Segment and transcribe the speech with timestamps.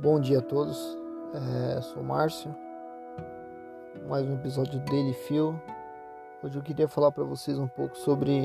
[0.00, 0.96] Bom dia a todos,
[1.34, 2.54] é, sou Márcio,
[4.08, 5.60] mais um episódio do Daily Feel.
[6.40, 8.42] Hoje eu queria falar para vocês um pouco sobre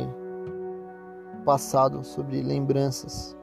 [1.45, 3.37] passado, sobre lembranças.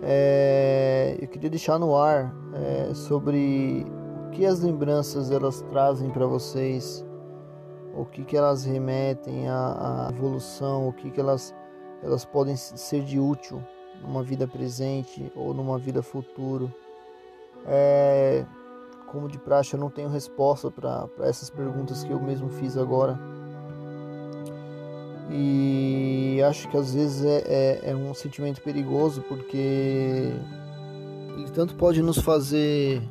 [0.00, 3.84] É, eu queria deixar no ar é, sobre
[4.28, 7.04] o que as lembranças elas trazem para vocês,
[7.96, 11.52] o que, que elas remetem à, à evolução, o que, que elas,
[12.00, 13.60] elas podem ser de útil
[14.02, 16.72] numa vida presente ou numa vida futura.
[17.66, 18.44] É,
[19.06, 23.18] como de praxe, eu não tenho resposta para essas perguntas que eu mesmo fiz agora.
[25.30, 30.32] E acho que às vezes é, é, é um sentimento perigoso porque
[31.36, 33.02] ele tanto pode nos fazer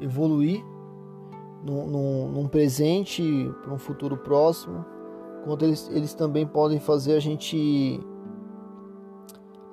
[0.00, 0.62] evoluir
[1.64, 3.22] num, num, num presente
[3.62, 4.84] para um futuro próximo,
[5.44, 8.00] quanto eles, eles também podem fazer a gente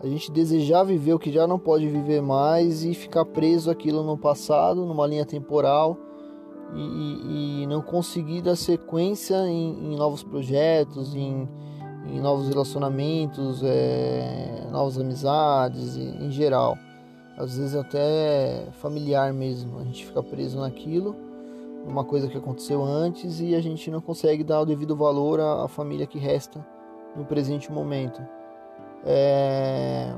[0.05, 4.03] a gente desejar viver o que já não pode viver mais e ficar preso aquilo
[4.03, 5.97] no passado, numa linha temporal
[6.75, 11.49] e, e, não conseguir dar sequência em, em novos projetos, em,
[12.05, 16.77] em novos relacionamentos, é, novas amizades, em geral.
[17.35, 21.15] Às vezes até familiar mesmo, a gente fica preso naquilo,
[21.83, 25.63] numa coisa que aconteceu antes e a gente não consegue dar o devido valor à,
[25.63, 26.63] à família que resta
[27.15, 28.21] no presente momento.
[29.05, 30.13] É...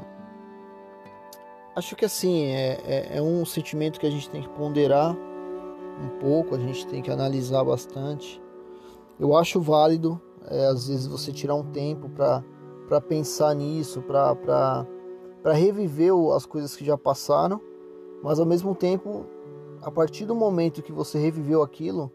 [1.75, 6.19] Acho que assim, é, é, é, um sentimento que a gente tem que ponderar um
[6.19, 8.41] pouco, a gente tem que analisar bastante.
[9.19, 14.87] Eu acho válido, é, às vezes, você tirar um tempo para pensar nisso, para
[15.53, 17.61] reviver as coisas que já passaram,
[18.23, 19.25] mas ao mesmo tempo,
[19.81, 22.11] a partir do momento que você reviveu aquilo,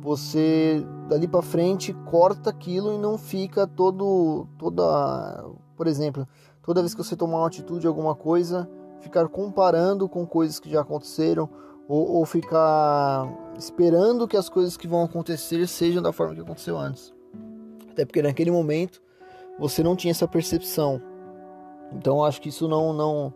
[0.00, 5.44] você dali para frente corta aquilo e não fica todo toda
[5.80, 6.28] por exemplo,
[6.62, 8.68] toda vez que você tomar uma atitude alguma coisa,
[9.00, 11.48] ficar comparando com coisas que já aconteceram
[11.88, 13.26] ou, ou ficar
[13.56, 17.14] esperando que as coisas que vão acontecer sejam da forma que aconteceu antes.
[17.90, 19.00] Até porque naquele momento
[19.58, 21.00] você não tinha essa percepção.
[21.94, 23.32] Então acho que isso não não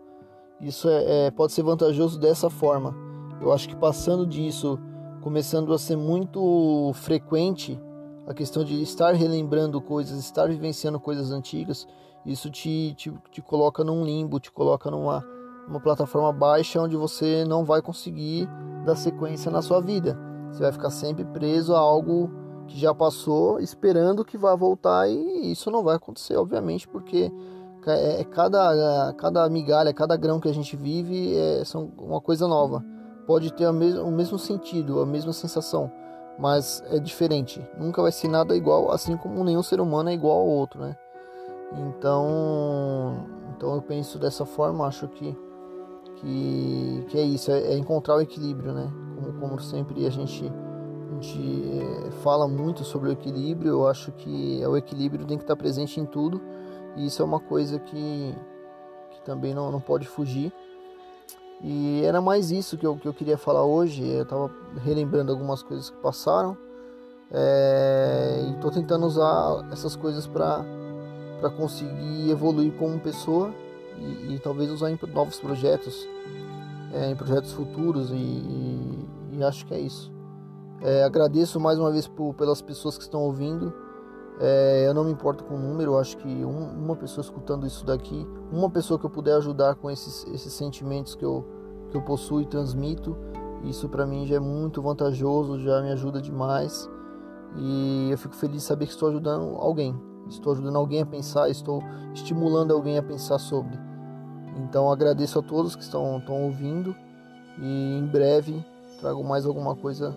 [0.61, 2.95] isso é, é, pode ser vantajoso dessa forma.
[3.41, 4.79] Eu acho que passando disso,
[5.23, 7.81] começando a ser muito frequente
[8.27, 11.87] a questão de estar relembrando coisas, estar vivenciando coisas antigas,
[12.25, 15.23] isso te, te, te coloca num limbo, te coloca numa
[15.67, 18.47] uma plataforma baixa onde você não vai conseguir
[18.85, 20.17] dar sequência na sua vida.
[20.51, 22.29] Você vai ficar sempre preso a algo
[22.67, 27.31] que já passou, esperando que vá voltar e isso não vai acontecer, obviamente, porque
[27.87, 32.47] é, é cada, cada migalha, cada grão que a gente vive é são uma coisa
[32.47, 32.83] nova.
[33.27, 35.91] Pode ter o mesmo, o mesmo sentido, a mesma sensação,
[36.37, 37.65] mas é diferente.
[37.77, 40.95] Nunca vai ser nada igual, assim como nenhum ser humano é igual ao outro, né?
[41.73, 43.25] Então,
[43.55, 45.35] então eu penso dessa forma, acho que
[46.15, 48.91] que, que é isso, é, é encontrar o equilíbrio, né?
[49.15, 54.11] Como, como sempre a gente, a gente é, fala muito sobre o equilíbrio, eu acho
[54.11, 56.41] que é o equilíbrio tem que estar presente em tudo
[56.95, 58.35] e isso é uma coisa que,
[59.11, 60.53] que também não, não pode fugir.
[61.61, 64.07] E era mais isso que eu, que eu queria falar hoje.
[64.07, 64.51] Eu estava
[64.83, 66.57] relembrando algumas coisas que passaram
[67.31, 70.63] é, e estou tentando usar essas coisas para
[71.57, 73.51] conseguir evoluir como pessoa
[73.97, 76.07] e, e, talvez usar em novos projetos,
[76.93, 80.11] é, em projetos futuros e, e, e, acho que é isso.
[80.81, 83.73] É, agradeço mais uma vez por, pelas pessoas que estão ouvindo.
[84.39, 87.65] É, eu não me importo com o número, eu acho que um, uma pessoa escutando
[87.65, 91.45] isso daqui, uma pessoa que eu puder ajudar com esses, esses sentimentos que eu,
[91.89, 93.15] que eu possuo e transmito,
[93.63, 96.89] isso para mim já é muito vantajoso, já me ajuda demais.
[97.57, 99.95] E eu fico feliz de saber que estou ajudando alguém
[100.29, 103.77] estou ajudando alguém a pensar, estou estimulando alguém a pensar sobre.
[104.57, 106.95] Então agradeço a todos que estão, estão ouvindo
[107.59, 108.65] e em breve
[108.99, 110.15] trago mais alguma coisa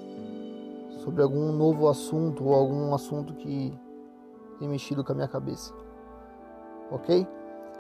[1.03, 3.73] sobre algum novo assunto ou algum assunto que
[4.59, 5.73] tem mexido com a minha cabeça.
[6.91, 7.27] Ok?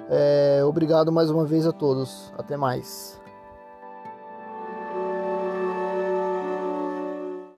[0.09, 2.33] É, obrigado mais uma vez a todos.
[2.39, 3.21] Até mais.